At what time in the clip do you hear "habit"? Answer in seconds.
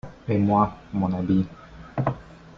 1.13-1.45